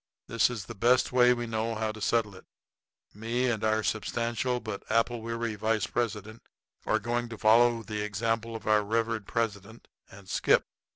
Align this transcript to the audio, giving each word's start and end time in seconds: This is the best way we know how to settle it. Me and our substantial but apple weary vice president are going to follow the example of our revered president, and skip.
This 0.25 0.49
is 0.49 0.65
the 0.65 0.73
best 0.73 1.11
way 1.11 1.31
we 1.31 1.45
know 1.45 1.75
how 1.75 1.91
to 1.91 2.01
settle 2.01 2.33
it. 2.35 2.45
Me 3.13 3.47
and 3.51 3.63
our 3.63 3.83
substantial 3.83 4.59
but 4.59 4.81
apple 4.89 5.21
weary 5.21 5.53
vice 5.53 5.85
president 5.85 6.41
are 6.87 6.97
going 6.97 7.29
to 7.29 7.37
follow 7.37 7.83
the 7.83 8.01
example 8.03 8.55
of 8.55 8.65
our 8.65 8.83
revered 8.83 9.27
president, 9.27 9.87
and 10.09 10.27
skip. 10.27 10.65